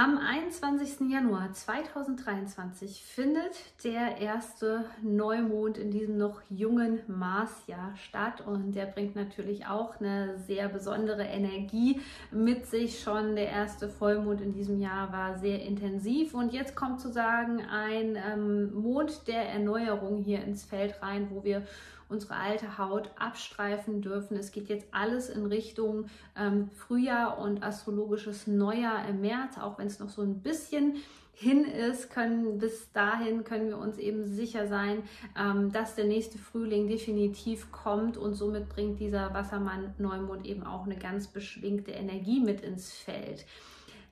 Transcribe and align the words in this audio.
Am 0.00 0.16
21. 0.16 1.10
Januar 1.10 1.52
2023 1.52 3.02
findet 3.02 3.50
der 3.82 4.18
erste 4.18 4.84
Neumond 5.02 5.76
in 5.76 5.90
diesem 5.90 6.16
noch 6.16 6.40
jungen 6.48 7.00
Marsjahr 7.08 7.96
statt 7.96 8.40
und 8.46 8.76
der 8.76 8.86
bringt 8.86 9.16
natürlich 9.16 9.66
auch 9.66 9.98
eine 9.98 10.38
sehr 10.46 10.68
besondere 10.68 11.24
Energie 11.24 12.00
mit 12.30 12.66
sich 12.66 13.00
schon. 13.00 13.34
Der 13.34 13.48
erste 13.48 13.88
Vollmond 13.88 14.40
in 14.40 14.52
diesem 14.52 14.78
Jahr 14.78 15.12
war 15.12 15.36
sehr 15.36 15.62
intensiv 15.62 16.32
und 16.32 16.52
jetzt 16.52 16.76
kommt 16.76 17.00
sozusagen 17.00 17.60
ein 17.62 18.16
ähm, 18.24 18.72
Mond 18.74 19.26
der 19.26 19.48
Erneuerung 19.48 20.18
hier 20.18 20.44
ins 20.44 20.62
Feld 20.62 21.02
rein, 21.02 21.26
wo 21.32 21.42
wir 21.42 21.64
unsere 22.08 22.34
alte 22.34 22.78
Haut 22.78 23.10
abstreifen 23.18 24.00
dürfen. 24.00 24.36
Es 24.36 24.52
geht 24.52 24.68
jetzt 24.68 24.86
alles 24.92 25.28
in 25.28 25.46
Richtung 25.46 26.06
ähm, 26.36 26.70
Frühjahr 26.70 27.38
und 27.38 27.62
astrologisches 27.62 28.46
Neujahr 28.46 29.08
im 29.08 29.20
März, 29.20 29.58
auch 29.58 29.78
wenn 29.78 29.86
es 29.86 29.98
noch 29.98 30.08
so 30.08 30.22
ein 30.22 30.40
bisschen 30.40 30.96
hin 31.40 31.64
ist, 31.64 32.10
können 32.10 32.58
bis 32.58 32.90
dahin 32.90 33.44
können 33.44 33.68
wir 33.68 33.78
uns 33.78 33.96
eben 33.96 34.26
sicher 34.26 34.66
sein, 34.66 35.04
ähm, 35.38 35.70
dass 35.70 35.94
der 35.94 36.06
nächste 36.06 36.36
Frühling 36.36 36.88
definitiv 36.88 37.70
kommt 37.70 38.16
und 38.16 38.34
somit 38.34 38.68
bringt 38.68 38.98
dieser 38.98 39.32
Wassermann 39.34 39.94
Neumond 39.98 40.44
eben 40.46 40.64
auch 40.64 40.84
eine 40.84 40.96
ganz 40.96 41.28
beschwingte 41.28 41.92
Energie 41.92 42.40
mit 42.40 42.62
ins 42.62 42.92
Feld. 42.92 43.46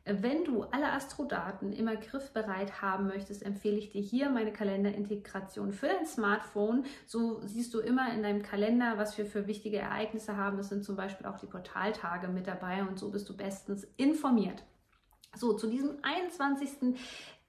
Wenn 0.08 0.44
du 0.44 0.62
alle 0.62 0.92
Astrodaten 0.92 1.72
immer 1.72 1.96
griffbereit 1.96 2.80
haben 2.80 3.08
möchtest, 3.08 3.44
empfehle 3.44 3.76
ich 3.76 3.90
dir 3.90 4.00
hier 4.00 4.30
meine 4.30 4.52
Kalenderintegration 4.52 5.72
für 5.72 5.88
dein 5.88 6.06
Smartphone. 6.06 6.84
So 7.06 7.40
siehst 7.44 7.74
du 7.74 7.80
immer 7.80 8.14
in 8.14 8.22
deinem 8.22 8.42
Kalender, 8.42 8.98
was 8.98 9.18
wir 9.18 9.26
für 9.26 9.48
wichtige 9.48 9.78
Ereignisse 9.78 10.36
haben. 10.36 10.60
Es 10.60 10.68
sind 10.68 10.84
zum 10.84 10.94
Beispiel 10.94 11.26
auch 11.26 11.38
die 11.38 11.46
Portaltage 11.46 12.28
mit 12.28 12.46
dabei 12.46 12.84
und 12.84 13.00
so 13.00 13.10
bist 13.10 13.28
du 13.28 13.36
bestens 13.36 13.82
informiert. 13.96 14.62
So, 15.34 15.52
zu 15.54 15.66
diesem 15.66 15.98
21. 16.02 16.96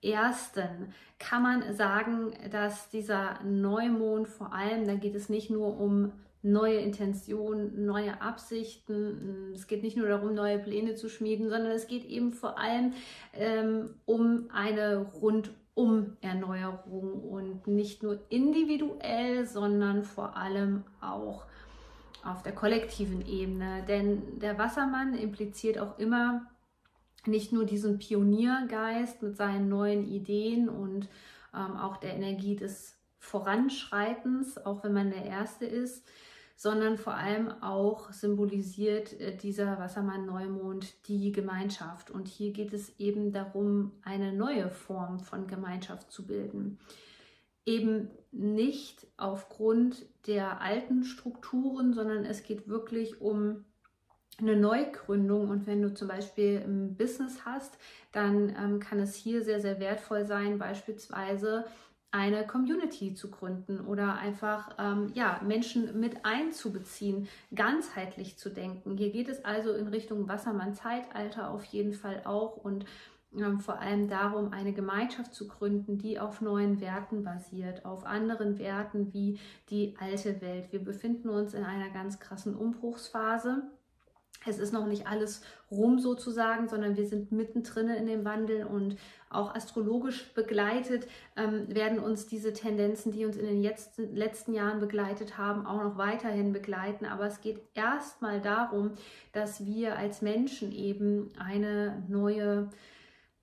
Ersten 0.01 0.93
kann 1.19 1.41
man 1.41 1.73
sagen, 1.73 2.33
dass 2.51 2.89
dieser 2.89 3.41
Neumond 3.43 4.27
vor 4.27 4.53
allem, 4.53 4.85
da 4.85 4.95
geht 4.95 5.15
es 5.15 5.29
nicht 5.29 5.49
nur 5.49 5.79
um 5.79 6.11
neue 6.43 6.77
Intentionen, 6.77 7.85
neue 7.85 8.21
Absichten. 8.21 9.51
Es 9.53 9.67
geht 9.67 9.83
nicht 9.83 9.97
nur 9.97 10.07
darum, 10.07 10.33
neue 10.33 10.59
Pläne 10.59 10.95
zu 10.95 11.09
schmieden, 11.09 11.49
sondern 11.49 11.71
es 11.71 11.87
geht 11.87 12.05
eben 12.05 12.31
vor 12.31 12.57
allem 12.57 12.93
ähm, 13.33 13.95
um 14.05 14.49
eine 14.53 15.07
rundum 15.21 16.17
Erneuerung 16.21 17.23
und 17.23 17.67
nicht 17.67 18.03
nur 18.03 18.19
individuell, 18.29 19.45
sondern 19.45 20.03
vor 20.03 20.37
allem 20.37 20.83
auch 21.01 21.45
auf 22.23 22.43
der 22.43 22.53
kollektiven 22.53 23.25
Ebene. 23.27 23.83
Denn 23.87 24.39
der 24.39 24.57
Wassermann 24.57 25.15
impliziert 25.15 25.79
auch 25.79 25.97
immer 25.99 26.47
nicht 27.27 27.51
nur 27.51 27.65
diesen 27.65 27.99
Pioniergeist 27.99 29.21
mit 29.21 29.37
seinen 29.37 29.69
neuen 29.69 30.07
Ideen 30.07 30.69
und 30.69 31.07
ähm, 31.53 31.77
auch 31.77 31.97
der 31.97 32.15
Energie 32.15 32.55
des 32.55 32.95
Voranschreitens, 33.19 34.57
auch 34.65 34.83
wenn 34.83 34.93
man 34.93 35.09
der 35.09 35.25
Erste 35.25 35.65
ist, 35.65 36.05
sondern 36.55 36.97
vor 36.97 37.13
allem 37.13 37.49
auch 37.61 38.11
symbolisiert 38.11 39.19
äh, 39.19 39.35
dieser 39.37 39.77
Wassermann-Neumond 39.77 41.07
die 41.07 41.31
Gemeinschaft. 41.31 42.09
Und 42.09 42.27
hier 42.27 42.51
geht 42.51 42.73
es 42.73 42.97
eben 42.99 43.31
darum, 43.31 43.91
eine 44.01 44.33
neue 44.33 44.69
Form 44.69 45.19
von 45.19 45.47
Gemeinschaft 45.47 46.11
zu 46.11 46.25
bilden. 46.25 46.79
Eben 47.65 48.09
nicht 48.31 49.05
aufgrund 49.17 50.05
der 50.25 50.61
alten 50.61 51.03
Strukturen, 51.03 51.93
sondern 51.93 52.25
es 52.25 52.43
geht 52.43 52.67
wirklich 52.67 53.21
um 53.21 53.65
eine 54.39 54.55
Neugründung 54.55 55.49
und 55.49 55.65
wenn 55.65 55.81
du 55.81 55.93
zum 55.93 56.07
Beispiel 56.07 56.61
ein 56.63 56.95
Business 56.95 57.45
hast, 57.45 57.77
dann 58.11 58.55
ähm, 58.57 58.79
kann 58.79 58.99
es 58.99 59.15
hier 59.15 59.43
sehr, 59.43 59.59
sehr 59.59 59.79
wertvoll 59.79 60.27
sein, 60.27 60.59
beispielsweise 60.59 61.65
eine 62.11 62.47
Community 62.47 63.13
zu 63.13 63.29
gründen 63.29 63.81
oder 63.81 64.15
einfach 64.15 64.75
ähm, 64.79 65.11
ja, 65.13 65.41
Menschen 65.43 65.99
mit 65.99 66.23
einzubeziehen, 66.23 67.27
ganzheitlich 67.53 68.37
zu 68.37 68.49
denken. 68.49 68.95
Hier 68.95 69.11
geht 69.11 69.27
es 69.27 69.43
also 69.43 69.73
in 69.73 69.87
Richtung 69.87 70.27
Wassermann-Zeitalter 70.27 71.49
auf 71.49 71.65
jeden 71.65 71.93
Fall 71.93 72.21
auch 72.23 72.57
und 72.57 72.85
ähm, 73.35 73.59
vor 73.59 73.79
allem 73.79 74.07
darum, 74.07 74.53
eine 74.53 74.71
Gemeinschaft 74.71 75.33
zu 75.33 75.47
gründen, 75.47 75.97
die 75.97 76.19
auf 76.19 76.41
neuen 76.41 76.79
Werten 76.79 77.23
basiert, 77.23 77.85
auf 77.85 78.05
anderen 78.05 78.57
Werten 78.57 79.13
wie 79.13 79.39
die 79.69 79.95
alte 79.99 80.41
Welt. 80.41 80.71
Wir 80.71 80.83
befinden 80.83 81.29
uns 81.29 81.53
in 81.53 81.65
einer 81.65 81.89
ganz 81.89 82.19
krassen 82.19 82.55
Umbruchsphase 82.55 83.63
es 84.45 84.59
ist 84.59 84.73
noch 84.73 84.85
nicht 84.85 85.07
alles 85.07 85.41
rum 85.71 85.99
sozusagen, 85.99 86.67
sondern 86.67 86.95
wir 86.95 87.05
sind 87.05 87.31
mittendrin 87.31 87.89
in 87.89 88.07
dem 88.07 88.23
Wandel 88.23 88.65
und 88.65 88.97
auch 89.29 89.53
astrologisch 89.53 90.31
begleitet 90.33 91.07
ähm, 91.35 91.73
werden 91.73 91.99
uns 91.99 92.27
diese 92.27 92.53
Tendenzen, 92.53 93.11
die 93.11 93.25
uns 93.25 93.35
in 93.35 93.45
den 93.45 93.61
jetzt, 93.61 93.97
letzten 93.97 94.53
Jahren 94.53 94.79
begleitet 94.79 95.37
haben, 95.37 95.65
auch 95.65 95.83
noch 95.83 95.97
weiterhin 95.97 96.53
begleiten. 96.53 97.05
Aber 97.05 97.25
es 97.25 97.41
geht 97.41 97.59
erstmal 97.73 98.39
darum, 98.41 98.91
dass 99.33 99.65
wir 99.65 99.97
als 99.97 100.21
Menschen 100.21 100.71
eben 100.71 101.31
eine 101.37 102.03
neue 102.07 102.69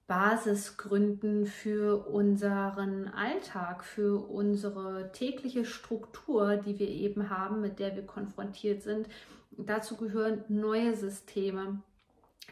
Basis 0.06 0.76
gründen 0.76 1.46
für 1.46 2.06
unseren 2.06 3.08
Alltag, 3.08 3.84
für 3.84 4.28
unsere 4.28 5.12
tägliche 5.12 5.64
Struktur, 5.64 6.56
die 6.56 6.78
wir 6.78 6.88
eben 6.88 7.30
haben, 7.30 7.60
mit 7.60 7.78
der 7.78 7.94
wir 7.94 8.06
konfrontiert 8.06 8.82
sind 8.82 9.08
Dazu 9.58 9.96
gehören 9.96 10.44
neue 10.48 10.94
Systeme. 10.94 11.80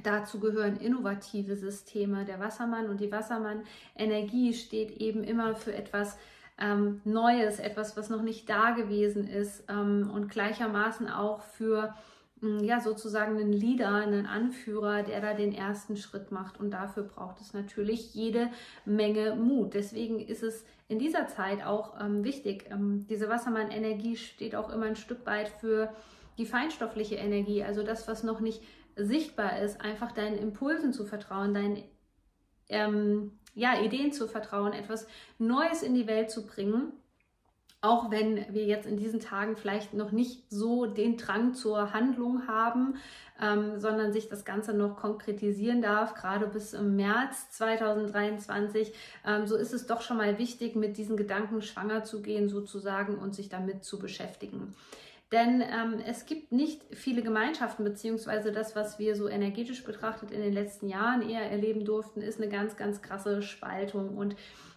Dazu 0.03 0.41
gehören 0.41 0.77
innovative 0.77 1.57
Systeme. 1.57 2.25
Der 2.25 2.41
Wassermann 2.41 2.89
und 2.89 3.01
die 3.01 3.13
Wassermann-Energie 3.13 4.55
steht 4.55 4.93
eben 4.93 5.23
immer 5.23 5.55
für 5.55 5.75
etwas 5.75 6.17
ähm, 6.59 7.01
Neues, 7.05 7.59
etwas, 7.59 7.97
was 7.97 8.09
noch 8.09 8.23
nicht 8.23 8.49
da 8.49 8.71
gewesen 8.71 9.27
ist 9.27 9.65
ähm, 9.69 10.11
und 10.13 10.31
gleichermaßen 10.31 11.09
auch 11.09 11.43
für 11.43 11.95
mm, 12.41 12.65
ja, 12.65 12.81
sozusagen 12.81 13.39
einen 13.39 13.53
Leader, 13.53 13.95
einen 13.95 14.27
Anführer, 14.27 15.03
der 15.03 15.21
da 15.21 15.35
den 15.35 15.53
ersten 15.53 15.97
Schritt 15.97 16.33
macht. 16.33 16.59
Und 16.59 16.71
dafür 16.71 17.03
braucht 17.03 17.41
es 17.41 17.53
natürlich 17.53 18.15
jede 18.15 18.49
Menge 18.87 19.35
Mut. 19.35 19.75
Deswegen 19.75 20.21
ist 20.21 20.43
es 20.43 20.65
in 20.89 20.99
dieser 20.99 21.27
Zeit 21.27 21.65
auch 21.65 22.01
ähm, 22.01 22.25
wichtig. 22.25 22.67
Ähm, 22.71 23.07
diese 23.09 23.29
Wassermann-Energie 23.29 24.17
steht 24.17 24.55
auch 24.55 24.71
immer 24.71 24.87
ein 24.87 24.97
Stück 24.97 25.27
weit 25.27 25.49
für 25.49 25.93
die 26.39 26.47
feinstoffliche 26.47 27.17
Energie, 27.17 27.63
also 27.63 27.83
das, 27.83 28.09
was 28.09 28.23
noch 28.23 28.41
nicht 28.41 28.63
sichtbar 28.97 29.61
ist, 29.61 29.81
einfach 29.81 30.13
deinen 30.13 30.39
Impulsen 30.39 30.93
zu 30.93 31.05
vertrauen, 31.05 31.55
deinen 31.55 31.83
ähm, 32.69 33.33
ja, 33.55 33.81
Ideen 33.81 34.13
zu 34.13 34.29
vertrauen, 34.29 34.73
etwas 34.73 35.07
Neues 35.39 35.83
in 35.83 35.95
die 35.95 36.07
Welt 36.07 36.31
zu 36.31 36.47
bringen. 36.47 36.93
Auch 37.85 38.13
wenn 38.13 38.37
wir 38.55 38.65
jetzt 38.65 38.87
in 38.87 38.97
diesen 38.97 39.19
Tagen 39.19 39.57
vielleicht 39.57 39.93
noch 39.93 40.13
nicht 40.13 40.45
so 40.49 40.87
den 40.87 41.17
Drang 41.17 41.53
zur 41.53 41.93
Handlung 41.93 42.47
haben, 42.47 42.95
ähm, 43.41 43.81
sondern 43.81 44.13
sich 44.13 44.29
das 44.29 44.45
Ganze 44.45 44.73
noch 44.73 44.97
konkretisieren 44.97 45.83
darf, 45.83 46.15
gerade 46.15 46.47
bis 46.47 46.75
im 46.75 46.95
März 46.95 47.51
2023, 47.51 48.95
ähm, 49.27 49.49
so 49.49 49.57
ist 49.57 49.73
es 49.73 49.87
doch 49.87 50.01
schon 50.01 50.17
mal 50.17 50.39
wichtig, 50.39 50.77
mit 50.77 50.97
diesen 50.97 51.17
Gedanken 51.17 51.61
schwanger 51.61 52.05
zu 52.05 52.23
gehen 52.23 52.49
sozusagen 52.49 53.19
und 53.19 53.35
sich 53.35 53.49
damit 53.49 53.83
zu 53.85 53.99
beschäftigen. 53.99 54.77
Denn 55.33 55.63
ähm, 55.63 56.03
es 56.07 56.27
gibt 56.27 56.53
nicht 56.53 56.83
viele 56.91 57.23
Gemeinschaften, 57.23 57.85
beziehungsweise 57.85 58.53
das, 58.53 58.77
was 58.77 58.99
wir 58.99 59.17
so 59.17 59.29
energetisch 59.29 59.83
betrachtet 59.83 60.31
in 60.31 60.43
den 60.43 60.53
letzten 60.53 60.89
Jahren 60.89 61.27
eher 61.27 61.51
erleben 61.51 61.87
durften, 61.87 62.21
ist 62.21 62.39
eine 62.39 62.51
ganz, 62.51 62.77
ganz 62.77 63.01
krasse 63.01 63.41
Spaltung. 63.41 64.19
Und 64.19 64.37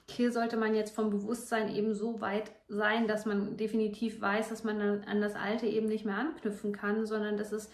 hier 0.09 0.31
sollte 0.31 0.55
man 0.55 0.73
jetzt 0.73 0.95
vom 0.95 1.09
Bewusstsein 1.09 1.75
eben 1.75 1.93
so 1.93 2.21
weit 2.21 2.51
sein, 2.69 3.05
dass 3.05 3.25
man 3.25 3.57
definitiv 3.57 4.21
weiß, 4.21 4.47
dass 4.47 4.63
man 4.63 5.03
an 5.03 5.19
das 5.19 5.35
Alte 5.35 5.65
eben 5.65 5.87
nicht 5.87 6.05
mehr 6.05 6.17
anknüpfen 6.17 6.71
kann, 6.71 7.05
sondern 7.05 7.35
dass 7.35 7.51
es 7.51 7.69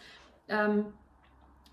ähm, 0.47 0.85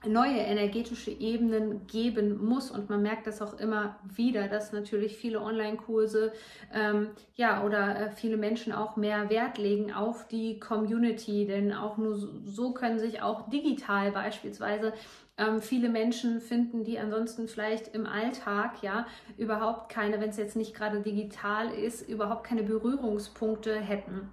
neue 0.07 0.39
energetische 0.39 1.11
Ebenen 1.11 1.87
geben 1.87 2.45
muss. 2.45 2.71
Und 2.71 2.89
man 2.89 3.03
merkt 3.03 3.27
das 3.27 3.43
auch 3.43 3.59
immer 3.59 3.99
wieder, 4.05 4.49
dass 4.49 4.73
natürlich 4.73 5.17
viele 5.17 5.41
Online-Kurse 5.41 6.33
ähm, 6.73 7.09
ja, 7.35 7.65
oder 7.65 8.01
äh, 8.01 8.11
viele 8.11 8.37
Menschen 8.37 8.73
auch 8.73 8.97
mehr 8.97 9.31
Wert 9.31 9.59
legen 9.59 9.93
auf 9.93 10.29
die 10.29 10.61
Community. 10.61 11.47
Denn 11.47 11.73
auch 11.73 11.97
nur 11.97 12.17
so, 12.45 12.73
können 12.73 12.99
sich 12.99 13.23
auch 13.23 13.49
digital 13.51 14.13
beispielsweise 14.13 14.93
ähm, 15.37 15.61
viele 15.61 15.89
Menschen 15.89 16.41
finden, 16.41 16.85
die 16.85 16.99
ansonsten 16.99 17.49
vielleicht 17.49 17.89
im 17.95 18.07
Alltag 18.07 18.83
ja 18.83 19.07
überhaupt 19.37 19.91
keine, 19.91 20.21
wenn 20.21 20.31
es 20.31 20.37
jetzt 20.37 20.57
nicht 20.57 20.75
gerade 20.75 21.01
digital 21.01 21.71
ist, 21.73 22.09
überhaupt 22.09 22.45
keine 22.45 22.63
Berührungspunkte 22.63 23.75
hätten. 23.75 24.33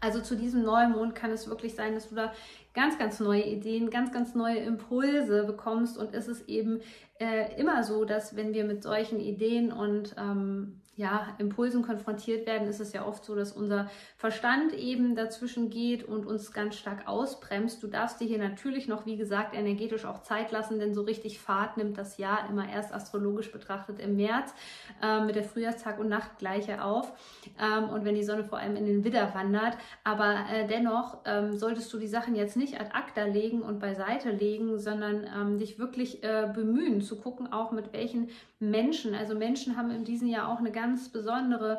Also 0.00 0.20
zu 0.20 0.36
diesem 0.36 0.62
Neumond 0.62 1.14
kann 1.14 1.30
es 1.30 1.48
wirklich 1.48 1.74
sein, 1.74 1.94
dass 1.94 2.08
du 2.08 2.14
da 2.14 2.32
ganz, 2.74 2.98
ganz 2.98 3.20
neue 3.20 3.44
Ideen, 3.44 3.90
ganz, 3.90 4.12
ganz 4.12 4.34
neue 4.34 4.58
Impulse 4.58 5.44
bekommst. 5.44 5.98
Und 5.98 6.14
es 6.14 6.28
ist 6.28 6.48
eben 6.48 6.80
äh, 7.18 7.60
immer 7.60 7.82
so, 7.82 8.04
dass 8.04 8.36
wenn 8.36 8.54
wir 8.54 8.64
mit 8.64 8.82
solchen 8.82 9.18
Ideen 9.18 9.72
und 9.72 10.14
ähm, 10.18 10.80
ja, 10.98 11.28
Impulsen 11.38 11.82
konfrontiert 11.82 12.44
werden, 12.44 12.66
ist 12.66 12.80
es 12.80 12.92
ja 12.92 13.06
oft 13.06 13.24
so, 13.24 13.36
dass 13.36 13.52
unser 13.52 13.88
Verstand 14.16 14.72
eben 14.74 15.14
dazwischen 15.14 15.70
geht 15.70 16.02
und 16.02 16.26
uns 16.26 16.52
ganz 16.52 16.74
stark 16.74 17.06
ausbremst. 17.06 17.80
Du 17.80 17.86
darfst 17.86 18.20
dir 18.20 18.26
hier 18.26 18.38
natürlich 18.38 18.88
noch, 18.88 19.06
wie 19.06 19.16
gesagt, 19.16 19.54
energetisch 19.54 20.04
auch 20.04 20.22
Zeit 20.22 20.50
lassen, 20.50 20.80
denn 20.80 20.94
so 20.94 21.02
richtig 21.02 21.38
Fahrt 21.38 21.76
nimmt 21.76 21.96
das 21.98 22.18
Jahr 22.18 22.48
immer 22.50 22.68
erst 22.68 22.92
astrologisch 22.92 23.52
betrachtet 23.52 24.00
im 24.00 24.16
März 24.16 24.52
äh, 25.00 25.20
mit 25.20 25.36
der 25.36 25.44
Frühjahrstag- 25.44 26.00
und 26.00 26.08
Nachtgleiche 26.08 26.82
auf 26.82 27.12
ähm, 27.60 27.90
und 27.90 28.04
wenn 28.04 28.16
die 28.16 28.24
Sonne 28.24 28.42
vor 28.42 28.58
allem 28.58 28.74
in 28.74 28.84
den 28.84 29.04
Widder 29.04 29.32
wandert. 29.36 29.78
Aber 30.02 30.46
äh, 30.52 30.66
dennoch 30.66 31.18
ähm, 31.26 31.56
solltest 31.56 31.92
du 31.92 31.98
die 31.98 32.08
Sachen 32.08 32.34
jetzt 32.34 32.56
nicht 32.56 32.80
ad 32.80 32.90
acta 32.92 33.22
legen 33.22 33.62
und 33.62 33.78
beiseite 33.78 34.32
legen, 34.32 34.80
sondern 34.80 35.28
ähm, 35.32 35.58
dich 35.58 35.78
wirklich 35.78 36.24
äh, 36.24 36.50
bemühen 36.52 37.02
zu 37.02 37.20
gucken, 37.20 37.52
auch 37.52 37.70
mit 37.70 37.92
welchen 37.92 38.30
Menschen, 38.58 39.14
also 39.14 39.36
Menschen 39.36 39.76
haben 39.76 39.92
in 39.92 40.04
diesem 40.04 40.26
Jahr 40.26 40.48
auch 40.48 40.58
eine 40.58 40.72
ganz 40.72 40.87
besondere 41.12 41.78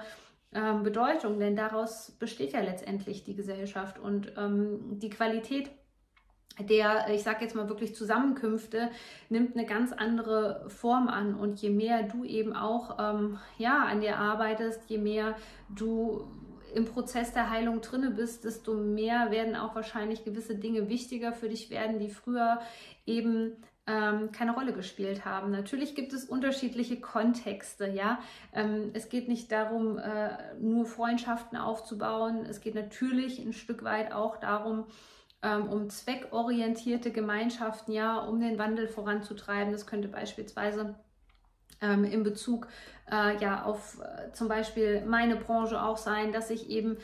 ähm, 0.51 0.83
Bedeutung, 0.83 1.39
denn 1.39 1.55
daraus 1.55 2.11
besteht 2.19 2.53
ja 2.53 2.61
letztendlich 2.61 3.23
die 3.23 3.35
Gesellschaft 3.35 3.99
und 3.99 4.33
ähm, 4.37 4.99
die 4.99 5.09
Qualität 5.09 5.69
der, 6.59 7.07
ich 7.13 7.23
sage 7.23 7.43
jetzt 7.43 7.55
mal 7.55 7.69
wirklich 7.69 7.95
Zusammenkünfte, 7.95 8.89
nimmt 9.29 9.55
eine 9.55 9.65
ganz 9.65 9.93
andere 9.93 10.65
Form 10.69 11.07
an. 11.07 11.35
Und 11.35 11.61
je 11.61 11.69
mehr 11.69 12.03
du 12.03 12.25
eben 12.25 12.53
auch 12.53 12.97
ähm, 12.99 13.39
ja, 13.57 13.85
an 13.85 14.01
dir 14.01 14.17
arbeitest, 14.17 14.89
je 14.89 14.97
mehr 14.97 15.35
du 15.69 16.27
im 16.73 16.85
Prozess 16.85 17.33
der 17.33 17.49
Heilung 17.49 17.81
drinne 17.81 18.11
bist, 18.11 18.43
desto 18.43 18.73
mehr 18.73 19.31
werden 19.31 19.55
auch 19.55 19.73
wahrscheinlich 19.75 20.23
gewisse 20.23 20.55
Dinge 20.55 20.89
wichtiger 20.89 21.33
für 21.33 21.49
dich 21.49 21.69
werden, 21.69 21.99
die 21.99 22.09
früher 22.09 22.59
eben 23.05 23.55
ähm, 23.89 24.31
keine 24.31 24.53
Rolle 24.53 24.73
gespielt 24.73 25.25
haben. 25.25 25.49
Natürlich 25.49 25.95
gibt 25.95 26.13
es 26.13 26.25
unterschiedliche 26.25 26.99
Kontexte, 26.99 27.87
ja. 27.87 28.19
Ähm, 28.53 28.91
es 28.93 29.09
geht 29.09 29.27
nicht 29.27 29.51
darum, 29.51 29.97
äh, 29.97 30.29
nur 30.59 30.85
Freundschaften 30.85 31.57
aufzubauen. 31.57 32.45
Es 32.47 32.61
geht 32.61 32.75
natürlich 32.75 33.39
ein 33.39 33.53
Stück 33.53 33.83
weit 33.83 34.11
auch 34.11 34.37
darum, 34.37 34.85
ähm, 35.41 35.67
um 35.69 35.89
zweckorientierte 35.89 37.11
Gemeinschaften, 37.11 37.91
ja, 37.91 38.19
um 38.19 38.39
den 38.39 38.59
Wandel 38.59 38.87
voranzutreiben. 38.87 39.71
Das 39.71 39.87
könnte 39.87 40.07
beispielsweise 40.07 40.95
in 41.81 42.23
Bezug 42.23 42.67
äh, 43.09 43.37
ja 43.37 43.63
auf 43.63 44.01
äh, 44.01 44.33
zum 44.33 44.49
Beispiel 44.49 45.01
meine 45.05 45.37
Branche 45.37 45.81
auch 45.81 45.95
sein, 45.95 46.33
dass 46.33 46.49
ich 46.49 46.69
eben 46.69 46.97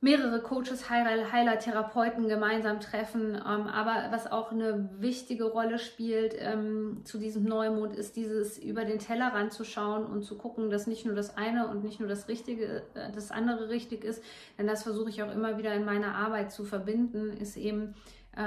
mehrere 0.00 0.40
Coaches, 0.42 0.90
Heiler, 0.90 1.58
Therapeuten 1.58 2.28
gemeinsam 2.28 2.80
treffen. 2.80 3.34
Ähm, 3.34 3.66
aber 3.66 4.08
was 4.10 4.30
auch 4.30 4.52
eine 4.52 4.90
wichtige 4.98 5.44
Rolle 5.44 5.78
spielt 5.78 6.34
ähm, 6.38 7.00
zu 7.04 7.18
diesem 7.18 7.44
Neumond, 7.44 7.94
ist 7.94 8.16
dieses 8.16 8.58
über 8.58 8.84
den 8.84 8.98
Tellerrand 8.98 9.52
zu 9.52 9.64
schauen 9.64 10.04
und 10.04 10.22
zu 10.22 10.36
gucken, 10.36 10.70
dass 10.70 10.86
nicht 10.86 11.06
nur 11.06 11.14
das 11.14 11.36
eine 11.36 11.68
und 11.68 11.82
nicht 11.82 11.98
nur 11.98 12.08
das 12.08 12.28
Richtige, 12.28 12.82
äh, 12.94 13.10
das 13.14 13.30
andere 13.30 13.70
richtig 13.70 14.04
ist. 14.04 14.22
Denn 14.58 14.66
das 14.66 14.82
versuche 14.82 15.08
ich 15.08 15.22
auch 15.22 15.32
immer 15.32 15.56
wieder 15.58 15.74
in 15.74 15.84
meiner 15.84 16.14
Arbeit 16.14 16.52
zu 16.52 16.64
verbinden, 16.64 17.32
ist 17.32 17.56
eben 17.56 17.94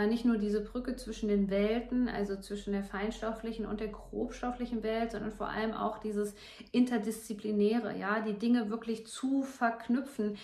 nicht 0.07 0.23
nur 0.23 0.37
diese 0.37 0.61
Brücke 0.61 0.95
zwischen 0.95 1.29
den 1.29 1.49
Welten, 1.49 2.07
also 2.07 2.35
zwischen 2.39 2.73
der 2.73 2.83
feinstofflichen 2.83 3.65
und 3.65 3.79
der 3.79 3.87
grobstofflichen 3.87 4.83
Welt, 4.83 5.11
sondern 5.11 5.31
vor 5.31 5.49
allem 5.49 5.73
auch 5.73 5.97
dieses 5.97 6.35
interdisziplinäre, 6.71 7.97
ja, 7.97 8.19
die 8.19 8.37
Dinge 8.37 8.69
wirklich 8.69 9.07
zu 9.07 9.41
verknüpfen. 9.41 10.37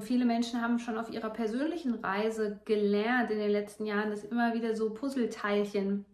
Viele 0.00 0.24
Menschen 0.24 0.62
haben 0.62 0.78
schon 0.78 0.96
auf 0.96 1.10
ihrer 1.10 1.28
persönlichen 1.28 1.96
Reise 1.96 2.60
gelernt 2.64 3.30
in 3.30 3.38
den 3.38 3.50
letzten 3.50 3.84
Jahren, 3.84 4.08
dass 4.08 4.24
immer 4.24 4.54
wieder 4.54 4.74
so 4.74 4.90
Puzzleteilchen 4.94 6.06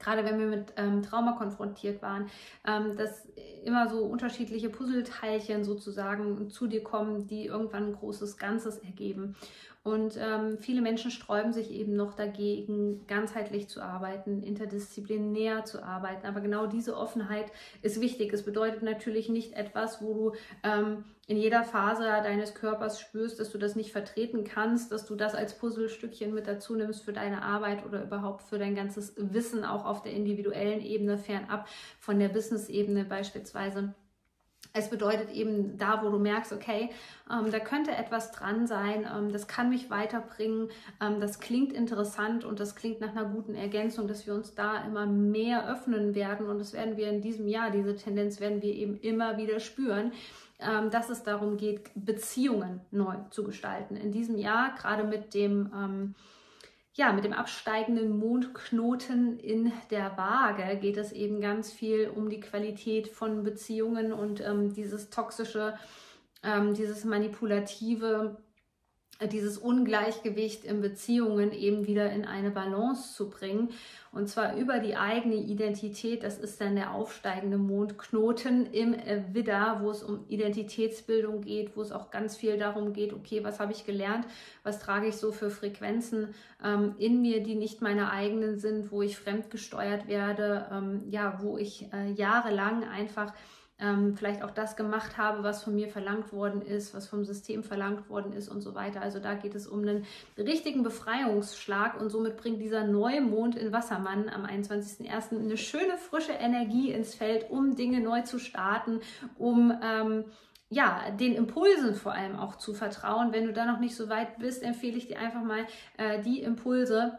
gerade 0.00 0.24
wenn 0.24 0.38
wir 0.40 0.46
mit 0.46 0.72
ähm, 0.76 1.02
Trauma 1.02 1.32
konfrontiert 1.32 2.02
waren, 2.02 2.28
ähm, 2.66 2.96
dass 2.96 3.26
immer 3.64 3.88
so 3.88 3.98
unterschiedliche 4.04 4.70
Puzzleteilchen 4.70 5.62
sozusagen 5.62 6.50
zu 6.50 6.66
dir 6.66 6.82
kommen, 6.82 7.26
die 7.26 7.46
irgendwann 7.46 7.88
ein 7.88 7.92
großes 7.92 8.38
Ganzes 8.38 8.78
ergeben. 8.78 9.36
Und 9.82 10.18
ähm, 10.20 10.58
viele 10.58 10.82
Menschen 10.82 11.10
sträuben 11.10 11.54
sich 11.54 11.70
eben 11.70 11.96
noch 11.96 12.14
dagegen, 12.14 13.06
ganzheitlich 13.06 13.66
zu 13.68 13.80
arbeiten, 13.80 14.42
interdisziplinär 14.42 15.64
zu 15.64 15.82
arbeiten. 15.82 16.26
Aber 16.26 16.42
genau 16.42 16.66
diese 16.66 16.98
Offenheit 16.98 17.50
ist 17.80 17.98
wichtig. 17.98 18.30
Es 18.34 18.44
bedeutet 18.44 18.82
natürlich 18.82 19.30
nicht 19.30 19.54
etwas, 19.54 20.02
wo 20.02 20.12
du 20.12 20.32
ähm, 20.64 21.04
in 21.26 21.38
jeder 21.38 21.64
Phase 21.64 22.02
deines 22.02 22.54
Körpers 22.54 23.00
spürst, 23.00 23.40
dass 23.40 23.52
du 23.52 23.56
das 23.56 23.74
nicht 23.74 23.90
vertreten 23.90 24.44
kannst, 24.44 24.92
dass 24.92 25.06
du 25.06 25.16
das 25.16 25.34
als 25.34 25.56
Puzzlestückchen 25.56 26.34
mit 26.34 26.46
dazu 26.46 26.74
nimmst 26.74 27.02
für 27.02 27.14
deine 27.14 27.42
Arbeit 27.42 27.86
oder 27.86 28.02
überhaupt 28.02 28.42
für 28.42 28.58
dein 28.58 28.74
ganzes 28.74 29.14
Wissen 29.16 29.64
auch 29.64 29.86
auf 29.86 30.02
der 30.02 30.12
individuellen 30.12 30.82
Ebene, 30.82 31.16
fernab 31.16 31.66
von 32.00 32.18
der 32.18 32.28
Business-Ebene 32.28 33.04
beispielsweise. 33.04 33.94
Es 34.72 34.88
bedeutet 34.88 35.30
eben 35.30 35.76
da, 35.78 36.02
wo 36.02 36.10
du 36.10 36.18
merkst, 36.18 36.52
okay, 36.52 36.90
ähm, 37.30 37.50
da 37.50 37.58
könnte 37.58 37.90
etwas 37.90 38.30
dran 38.32 38.66
sein, 38.66 39.08
ähm, 39.12 39.32
das 39.32 39.48
kann 39.48 39.70
mich 39.70 39.90
weiterbringen, 39.90 40.68
ähm, 41.00 41.20
das 41.20 41.40
klingt 41.40 41.72
interessant 41.72 42.44
und 42.44 42.60
das 42.60 42.76
klingt 42.76 43.00
nach 43.00 43.10
einer 43.10 43.24
guten 43.24 43.54
Ergänzung, 43.54 44.06
dass 44.06 44.26
wir 44.26 44.34
uns 44.34 44.54
da 44.54 44.84
immer 44.84 45.06
mehr 45.06 45.68
öffnen 45.68 46.14
werden 46.14 46.46
und 46.46 46.58
das 46.58 46.72
werden 46.72 46.96
wir 46.96 47.08
in 47.08 47.20
diesem 47.20 47.48
Jahr, 47.48 47.70
diese 47.70 47.96
Tendenz 47.96 48.40
werden 48.40 48.62
wir 48.62 48.72
eben 48.74 48.98
immer 49.00 49.36
wieder 49.36 49.60
spüren 49.60 50.12
ähm, 50.62 50.90
dass 50.90 51.08
es 51.08 51.22
darum 51.22 51.56
geht, 51.56 51.90
Beziehungen 51.94 52.80
neu 52.90 53.14
zu 53.30 53.44
gestalten. 53.44 53.96
In 53.96 54.12
diesem 54.12 54.36
Jahr, 54.36 54.74
gerade 54.74 55.04
mit 55.04 55.32
dem 55.32 55.70
ähm, 55.74 56.14
ja, 57.00 57.14
mit 57.14 57.24
dem 57.24 57.32
absteigenden 57.32 58.18
Mondknoten 58.18 59.38
in 59.40 59.72
der 59.90 60.18
Waage 60.18 60.76
geht 60.76 60.98
es 60.98 61.12
eben 61.12 61.40
ganz 61.40 61.72
viel 61.72 62.10
um 62.14 62.28
die 62.28 62.40
Qualität 62.40 63.08
von 63.08 63.42
Beziehungen 63.42 64.12
und 64.12 64.42
ähm, 64.46 64.74
dieses 64.74 65.08
toxische, 65.08 65.78
ähm, 66.42 66.74
dieses 66.74 67.06
manipulative, 67.06 68.36
dieses 69.26 69.58
Ungleichgewicht 69.58 70.64
in 70.64 70.80
Beziehungen 70.80 71.52
eben 71.52 71.86
wieder 71.86 72.10
in 72.10 72.24
eine 72.24 72.50
Balance 72.50 73.14
zu 73.14 73.28
bringen. 73.28 73.70
Und 74.12 74.28
zwar 74.28 74.56
über 74.56 74.80
die 74.80 74.96
eigene 74.96 75.36
Identität. 75.36 76.24
Das 76.24 76.38
ist 76.38 76.60
dann 76.60 76.74
der 76.74 76.94
aufsteigende 76.94 77.58
Mondknoten 77.58 78.66
im 78.72 78.96
Widder, 79.32 79.80
wo 79.82 79.90
es 79.90 80.02
um 80.02 80.24
Identitätsbildung 80.28 81.42
geht, 81.42 81.76
wo 81.76 81.82
es 81.82 81.92
auch 81.92 82.10
ganz 82.10 82.36
viel 82.36 82.58
darum 82.58 82.92
geht, 82.92 83.12
okay, 83.12 83.44
was 83.44 83.60
habe 83.60 83.72
ich 83.72 83.86
gelernt, 83.86 84.26
was 84.64 84.80
trage 84.80 85.06
ich 85.06 85.16
so 85.16 85.30
für 85.30 85.50
Frequenzen 85.50 86.34
ähm, 86.64 86.94
in 86.98 87.22
mir, 87.22 87.42
die 87.42 87.54
nicht 87.54 87.82
meine 87.82 88.10
eigenen 88.10 88.58
sind, 88.58 88.90
wo 88.90 89.02
ich 89.02 89.16
fremdgesteuert 89.16 90.08
werde, 90.08 90.66
ähm, 90.72 91.02
ja, 91.08 91.38
wo 91.40 91.56
ich 91.56 91.86
äh, 91.92 92.10
jahrelang 92.12 92.82
einfach 92.82 93.32
ähm, 93.80 94.16
vielleicht 94.16 94.42
auch 94.42 94.50
das 94.50 94.76
gemacht 94.76 95.16
habe, 95.16 95.42
was 95.42 95.62
von 95.62 95.74
mir 95.74 95.88
verlangt 95.88 96.32
worden 96.32 96.62
ist, 96.62 96.94
was 96.94 97.06
vom 97.06 97.24
System 97.24 97.62
verlangt 97.62 98.08
worden 98.08 98.32
ist 98.32 98.48
und 98.48 98.60
so 98.60 98.74
weiter. 98.74 99.00
Also 99.00 99.18
da 99.18 99.34
geht 99.34 99.54
es 99.54 99.66
um 99.66 99.80
einen 99.80 100.06
richtigen 100.36 100.82
Befreiungsschlag 100.82 102.00
und 102.00 102.10
somit 102.10 102.36
bringt 102.36 102.60
dieser 102.60 102.84
Neumond 102.84 103.56
in 103.56 103.72
Wassermann 103.72 104.28
am 104.28 104.44
21.01. 104.44 105.38
eine 105.38 105.56
schöne 105.56 105.96
frische 105.96 106.32
Energie 106.32 106.92
ins 106.92 107.14
Feld, 107.14 107.50
um 107.50 107.76
Dinge 107.76 108.00
neu 108.00 108.22
zu 108.22 108.38
starten, 108.38 109.00
um 109.38 109.72
ähm, 109.82 110.24
ja, 110.68 111.10
den 111.10 111.34
Impulsen 111.34 111.94
vor 111.94 112.12
allem 112.12 112.36
auch 112.36 112.56
zu 112.56 112.74
vertrauen. 112.74 113.32
Wenn 113.32 113.44
du 113.44 113.52
da 113.52 113.66
noch 113.66 113.80
nicht 113.80 113.96
so 113.96 114.08
weit 114.08 114.38
bist, 114.38 114.62
empfehle 114.62 114.96
ich 114.96 115.08
dir 115.08 115.18
einfach 115.18 115.42
mal 115.42 115.66
äh, 115.96 116.22
die 116.22 116.42
Impulse, 116.42 117.18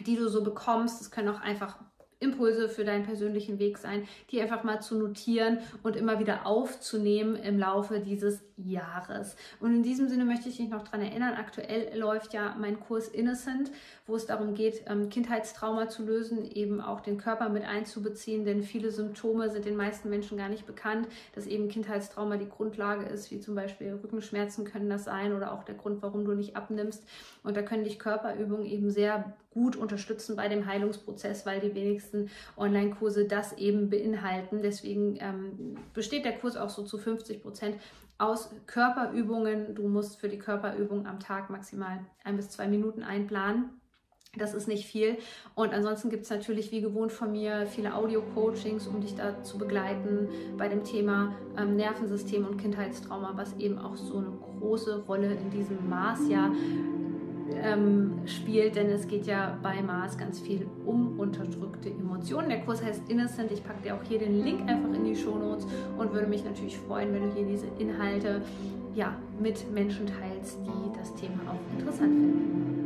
die 0.00 0.16
du 0.16 0.28
so 0.28 0.42
bekommst. 0.42 1.00
Das 1.00 1.12
können 1.12 1.28
auch 1.28 1.40
einfach 1.40 1.78
Impulse 2.24 2.68
für 2.68 2.84
deinen 2.84 3.04
persönlichen 3.04 3.58
Weg 3.58 3.78
sein, 3.78 4.08
die 4.30 4.40
einfach 4.40 4.64
mal 4.64 4.80
zu 4.80 4.96
notieren 4.96 5.58
und 5.82 5.96
immer 5.96 6.18
wieder 6.18 6.46
aufzunehmen 6.46 7.36
im 7.36 7.58
Laufe 7.58 8.00
dieses 8.00 8.42
Jahres. 8.56 9.36
Und 9.60 9.74
in 9.74 9.82
diesem 9.82 10.08
Sinne 10.08 10.24
möchte 10.24 10.48
ich 10.48 10.56
dich 10.56 10.68
noch 10.68 10.84
daran 10.84 11.02
erinnern, 11.02 11.34
aktuell 11.34 11.96
läuft 11.98 12.34
ja 12.34 12.56
mein 12.58 12.78
Kurs 12.78 13.08
Innocent, 13.08 13.70
wo 14.06 14.14
es 14.14 14.26
darum 14.26 14.54
geht, 14.54 14.84
ähm, 14.86 15.08
Kindheitstrauma 15.08 15.88
zu 15.88 16.04
lösen, 16.04 16.44
eben 16.50 16.80
auch 16.80 17.00
den 17.00 17.18
Körper 17.18 17.48
mit 17.48 17.64
einzubeziehen, 17.64 18.44
denn 18.44 18.62
viele 18.62 18.90
Symptome 18.90 19.50
sind 19.50 19.64
den 19.64 19.76
meisten 19.76 20.08
Menschen 20.08 20.38
gar 20.38 20.48
nicht 20.48 20.66
bekannt, 20.66 21.08
dass 21.34 21.46
eben 21.46 21.68
Kindheitstrauma 21.68 22.36
die 22.36 22.48
Grundlage 22.48 23.06
ist, 23.06 23.30
wie 23.30 23.40
zum 23.40 23.54
Beispiel 23.54 23.98
Rückenschmerzen 24.02 24.64
können 24.64 24.88
das 24.88 25.04
sein 25.04 25.34
oder 25.34 25.52
auch 25.52 25.64
der 25.64 25.74
Grund, 25.74 26.02
warum 26.02 26.24
du 26.24 26.34
nicht 26.34 26.56
abnimmst. 26.56 27.04
Und 27.42 27.56
da 27.56 27.62
können 27.62 27.84
dich 27.84 27.98
Körperübungen 27.98 28.66
eben 28.66 28.90
sehr 28.90 29.34
gut 29.54 29.76
unterstützen 29.76 30.36
bei 30.36 30.48
dem 30.48 30.66
Heilungsprozess, 30.66 31.46
weil 31.46 31.60
die 31.60 31.74
wenigsten 31.74 32.28
Online-Kurse 32.56 33.26
das 33.26 33.54
eben 33.54 33.88
beinhalten. 33.88 34.60
Deswegen 34.62 35.16
ähm, 35.20 35.76
besteht 35.94 36.24
der 36.24 36.36
Kurs 36.36 36.56
auch 36.56 36.70
so 36.70 36.82
zu 36.82 36.98
50 36.98 37.42
Prozent 37.42 37.76
aus 38.18 38.50
Körperübungen. 38.66 39.74
Du 39.74 39.88
musst 39.88 40.18
für 40.18 40.28
die 40.28 40.38
Körperübung 40.38 41.06
am 41.06 41.20
Tag 41.20 41.50
maximal 41.50 42.00
ein 42.24 42.36
bis 42.36 42.50
zwei 42.50 42.68
Minuten 42.68 43.02
einplanen. 43.02 43.80
Das 44.36 44.52
ist 44.52 44.66
nicht 44.66 44.86
viel. 44.86 45.16
Und 45.54 45.72
ansonsten 45.72 46.10
gibt 46.10 46.24
es 46.24 46.30
natürlich 46.30 46.72
wie 46.72 46.80
gewohnt 46.80 47.12
von 47.12 47.30
mir 47.30 47.66
viele 47.66 47.94
Audio-Coachings, 47.94 48.88
um 48.88 49.00
dich 49.00 49.14
da 49.14 49.42
zu 49.42 49.58
begleiten 49.58 50.28
bei 50.58 50.68
dem 50.68 50.82
Thema 50.82 51.34
ähm, 51.56 51.76
Nervensystem 51.76 52.44
und 52.44 52.56
Kindheitstrauma, 52.56 53.32
was 53.36 53.56
eben 53.58 53.78
auch 53.78 53.96
so 53.96 54.18
eine 54.18 54.32
große 54.58 55.04
Rolle 55.06 55.34
in 55.34 55.50
diesem 55.50 55.88
Maß 55.88 56.28
ja 56.28 56.50
ähm, 57.62 58.18
spielt, 58.26 58.76
denn 58.76 58.88
es 58.90 59.06
geht 59.06 59.26
ja 59.26 59.58
bei 59.62 59.80
Mars 59.82 60.16
ganz 60.18 60.40
viel 60.40 60.66
um 60.84 61.18
unterdrückte 61.18 61.90
Emotionen. 61.90 62.48
Der 62.48 62.60
Kurs 62.60 62.82
heißt 62.82 63.08
Innocent. 63.08 63.52
Ich 63.52 63.64
packe 63.64 63.82
dir 63.82 63.94
auch 63.94 64.02
hier 64.02 64.18
den 64.18 64.44
Link 64.44 64.68
einfach 64.68 64.92
in 64.94 65.04
die 65.04 65.16
Show 65.16 65.36
Notes 65.36 65.66
und 65.98 66.12
würde 66.12 66.26
mich 66.26 66.44
natürlich 66.44 66.78
freuen, 66.78 67.12
wenn 67.14 67.30
du 67.30 67.34
hier 67.34 67.46
diese 67.46 67.66
Inhalte 67.78 68.42
ja, 68.94 69.16
mit 69.40 69.70
Menschen 69.72 70.06
teilst, 70.06 70.58
die 70.64 70.98
das 70.98 71.14
Thema 71.14 71.40
auch 71.48 71.78
interessant 71.78 72.12
finden. 72.12 72.83